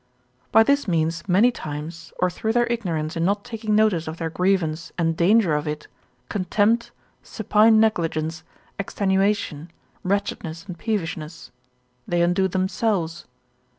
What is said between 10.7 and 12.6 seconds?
peevishness; they undo